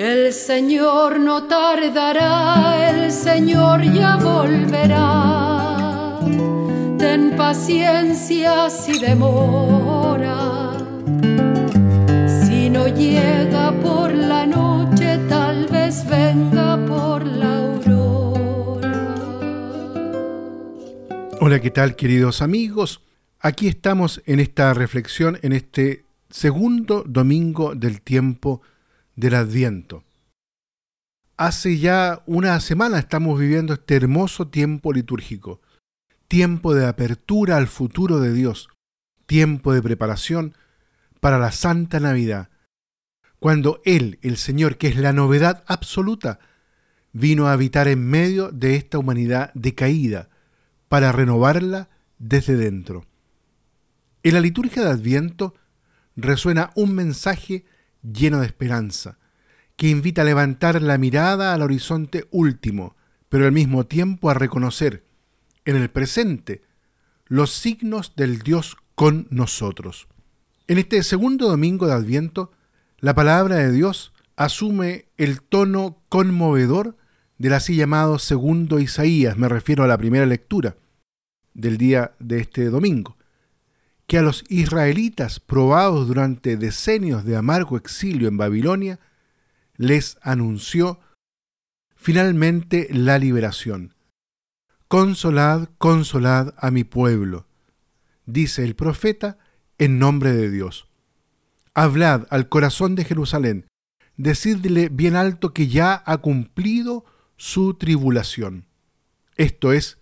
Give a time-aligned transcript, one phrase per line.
[0.00, 6.18] El Señor no tardará, el Señor ya volverá.
[6.96, 10.72] Ten paciencia si demora.
[12.26, 19.14] Si no llega por la noche, tal vez venga por la aurora.
[21.40, 23.02] Hola, ¿qué tal queridos amigos?
[23.38, 28.62] Aquí estamos en esta reflexión, en este segundo domingo del tiempo
[29.16, 30.04] del Adviento.
[31.36, 35.60] Hace ya una semana estamos viviendo este hermoso tiempo litúrgico,
[36.28, 38.68] tiempo de apertura al futuro de Dios,
[39.26, 40.54] tiempo de preparación
[41.20, 42.50] para la Santa Navidad,
[43.38, 46.40] cuando Él, el Señor, que es la novedad absoluta,
[47.12, 50.28] vino a habitar en medio de esta humanidad decaída,
[50.88, 51.88] para renovarla
[52.18, 53.06] desde dentro.
[54.22, 55.54] En la liturgia de Adviento
[56.16, 57.64] resuena un mensaje
[58.02, 59.18] lleno de esperanza,
[59.76, 62.96] que invita a levantar la mirada al horizonte último,
[63.28, 65.04] pero al mismo tiempo a reconocer
[65.64, 66.62] en el presente
[67.26, 70.08] los signos del Dios con nosotros.
[70.66, 72.52] En este segundo domingo de Adviento,
[72.98, 76.96] la palabra de Dios asume el tono conmovedor
[77.38, 80.76] del así llamado segundo Isaías, me refiero a la primera lectura
[81.54, 83.16] del día de este domingo
[84.10, 88.98] que a los israelitas probados durante decenios de amargo exilio en Babilonia,
[89.76, 90.98] les anunció
[91.94, 93.94] finalmente la liberación.
[94.88, 97.46] Consolad, consolad a mi pueblo,
[98.26, 99.38] dice el profeta
[99.78, 100.88] en nombre de Dios.
[101.72, 103.68] Hablad al corazón de Jerusalén,
[104.16, 107.04] decidle bien alto que ya ha cumplido
[107.36, 108.66] su tribulación.
[109.36, 109.98] Esto es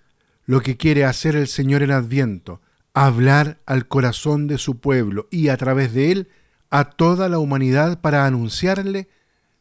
[0.46, 2.62] lo que quiere hacer el Señor en Adviento,
[3.06, 6.28] hablar al corazón de su pueblo y a través de él
[6.70, 9.08] a toda la humanidad para anunciarle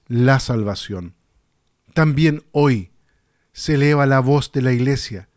[0.07, 1.13] la salvación.
[1.93, 2.91] También hoy
[3.53, 5.29] se eleva la voz de la iglesia.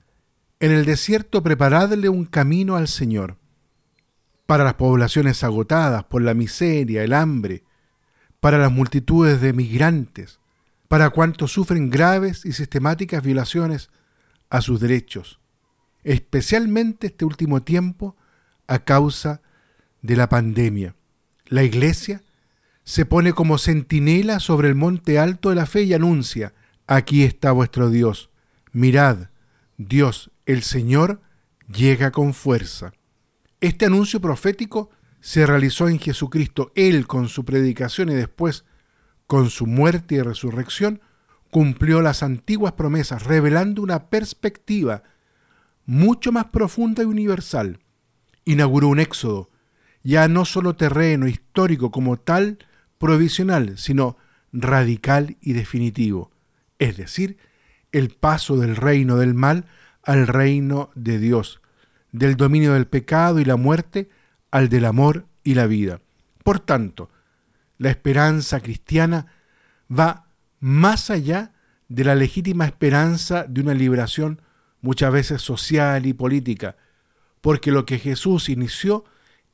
[0.60, 3.36] En el desierto preparadle un camino al Señor.
[4.46, 7.64] Para las poblaciones agotadas por la miseria, el hambre,
[8.40, 10.38] para las multitudes de migrantes,
[10.88, 13.90] para cuantos sufren graves y sistemáticas violaciones
[14.48, 15.39] a sus derechos,
[16.04, 18.16] especialmente este último tiempo
[18.66, 19.42] a causa
[20.02, 20.94] de la pandemia.
[21.46, 22.22] La Iglesia
[22.84, 26.54] se pone como centinela sobre el monte alto de la fe y anuncia,
[26.86, 28.30] aquí está vuestro Dios.
[28.72, 29.28] Mirad,
[29.76, 31.20] Dios, el Señor,
[31.72, 32.92] llega con fuerza.
[33.60, 34.90] Este anuncio profético
[35.20, 36.72] se realizó en Jesucristo.
[36.74, 38.64] Él, con su predicación y después
[39.26, 41.00] con su muerte y resurrección,
[41.50, 45.02] cumplió las antiguas promesas, revelando una perspectiva
[45.86, 47.80] mucho más profunda y universal.
[48.44, 49.50] Inauguró un éxodo,
[50.02, 52.58] ya no solo terreno, histórico como tal,
[52.98, 54.16] provisional, sino
[54.52, 56.30] radical y definitivo,
[56.78, 57.38] es decir,
[57.92, 59.66] el paso del reino del mal
[60.02, 61.60] al reino de Dios,
[62.12, 64.08] del dominio del pecado y la muerte
[64.50, 66.00] al del amor y la vida.
[66.42, 67.10] Por tanto,
[67.78, 69.26] la esperanza cristiana
[69.90, 70.26] va
[70.58, 71.52] más allá
[71.88, 74.40] de la legítima esperanza de una liberación
[74.80, 76.76] muchas veces social y política,
[77.40, 79.04] porque lo que Jesús inició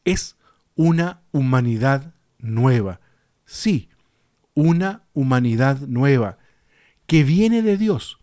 [0.04, 0.36] es
[0.74, 3.00] una humanidad nueva.
[3.44, 3.88] Sí,
[4.54, 6.38] una humanidad nueva,
[7.06, 8.18] que viene de Dios,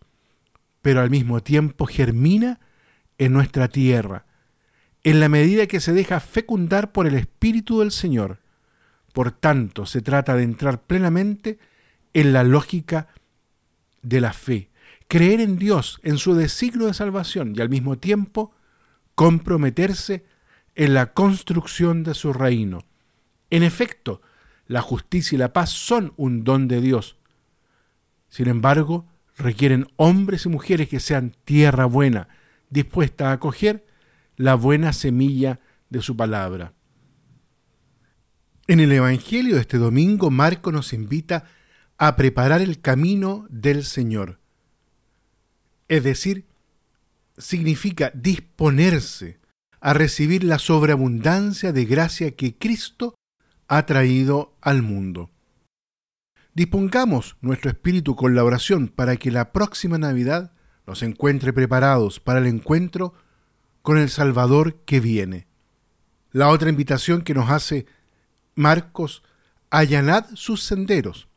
[0.81, 2.59] pero al mismo tiempo germina
[3.18, 4.25] en nuestra tierra,
[5.03, 8.40] en la medida que se deja fecundar por el Espíritu del Señor.
[9.13, 11.59] Por tanto, se trata de entrar plenamente
[12.13, 13.08] en la lógica
[14.02, 14.69] de la fe,
[15.08, 18.53] creer en Dios, en su designio de salvación y al mismo tiempo
[19.16, 20.25] comprometerse
[20.75, 22.86] en la construcción de su reino.
[23.50, 24.22] En efecto,
[24.66, 27.18] la justicia y la paz son un don de Dios.
[28.30, 29.06] Sin embargo,
[29.38, 32.28] requieren hombres y mujeres que sean tierra buena,
[32.69, 33.86] dispuesta a acoger
[34.36, 35.59] la buena semilla
[35.90, 36.74] de su palabra.
[38.66, 41.46] En el Evangelio de este domingo, Marco nos invita
[41.97, 44.39] a preparar el camino del Señor
[45.94, 46.48] es decir,
[47.38, 49.38] significa disponerse
[49.80, 53.13] a recibir la sobreabundancia de gracia que Cristo
[53.68, 55.30] ha traído al mundo.
[56.56, 60.54] Dispongamos nuestro espíritu con la oración para que la próxima Navidad
[60.88, 63.13] nos encuentre preparados para el encuentro
[63.84, 65.46] con el Salvador que viene.
[66.31, 67.86] La otra invitación que nos hace
[68.56, 69.22] Marcos,
[69.69, 71.28] allanad sus senderos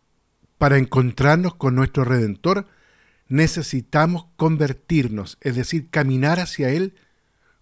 [0.56, 2.66] para encontrarnos con nuestro Redentor
[3.28, 6.94] necesitamos convertirnos, es decir, caminar hacia Él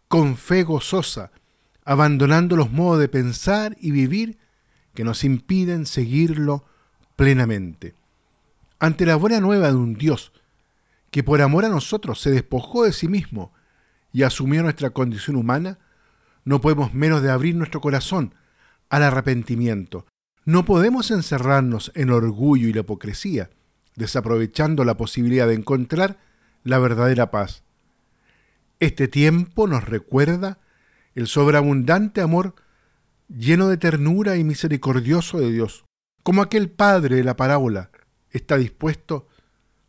[0.08, 1.32] con fe gozosa,
[1.84, 4.38] abandonando los modos de pensar y vivir
[4.94, 6.64] que nos impiden seguirlo
[7.16, 7.94] plenamente.
[8.80, 10.32] ante la buena nueva de un Dios
[11.10, 13.52] que por amor a nosotros se despojó de sí mismo
[14.12, 15.78] y asumió nuestra condición humana,
[16.44, 18.34] no podemos menos de abrir nuestro corazón
[18.90, 20.06] al arrepentimiento.
[20.44, 23.48] No podemos encerrarnos en el orgullo y la hipocresía,
[23.96, 26.18] desaprovechando la posibilidad de encontrar
[26.62, 27.62] la verdadera paz.
[28.80, 30.58] Este tiempo nos recuerda
[31.14, 32.54] el sobreabundante amor
[33.28, 35.84] lleno de ternura y misericordioso de Dios,
[36.22, 37.90] como aquel padre de la parábola
[38.30, 39.28] está dispuesto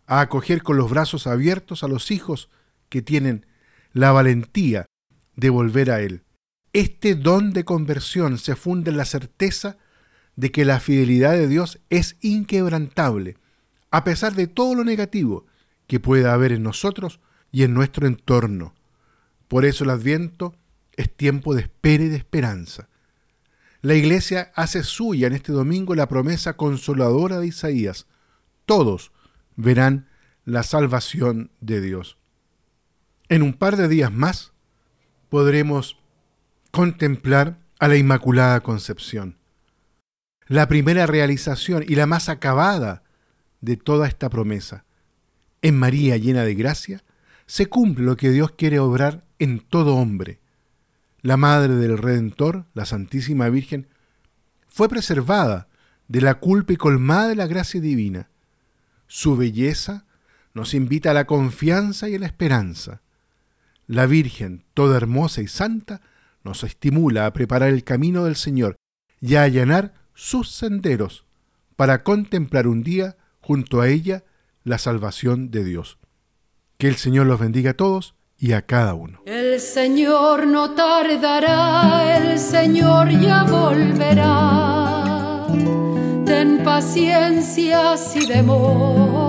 [0.05, 2.49] a acoger con los brazos abiertos a los hijos
[2.89, 3.45] que tienen
[3.91, 4.85] la valentía
[5.35, 6.23] de volver a Él.
[6.73, 9.77] Este don de conversión se funde en la certeza
[10.35, 13.37] de que la fidelidad de Dios es inquebrantable,
[13.95, 15.45] a pesar de todo lo negativo
[15.87, 17.21] que pueda haber en nosotros
[17.53, 18.75] y en nuestro entorno.
[19.47, 20.53] Por eso el adviento
[20.97, 22.89] es tiempo de espera y de esperanza.
[23.79, 28.05] La iglesia hace suya en este domingo la promesa consoladora de Isaías.
[28.65, 29.13] Todos
[29.55, 30.09] verán
[30.43, 32.17] la salvación de Dios.
[33.29, 34.51] En un par de días más
[35.29, 35.97] podremos
[36.71, 39.37] contemplar a la Inmaculada Concepción.
[40.47, 43.04] La primera realización y la más acabada
[43.65, 44.85] de toda esta promesa.
[45.61, 47.03] En María llena de gracia
[47.47, 50.39] se cumple lo que Dios quiere obrar en todo hombre.
[51.21, 53.87] La Madre del Redentor, la Santísima Virgen,
[54.67, 55.67] fue preservada
[56.07, 58.29] de la culpa y colmada de la gracia divina.
[59.07, 60.05] Su belleza
[60.53, 63.01] nos invita a la confianza y a la esperanza.
[63.87, 66.01] La Virgen, toda hermosa y santa,
[66.43, 68.75] nos estimula a preparar el camino del Señor
[69.19, 71.25] y a allanar sus senderos
[71.75, 74.23] para contemplar un día junto a ella
[74.63, 75.99] la salvación de Dios.
[76.79, 79.21] Que el Señor los bendiga a todos y a cada uno.
[79.27, 85.45] El Señor no tardará, el Señor ya volverá.
[86.25, 89.24] Ten paciencia si demora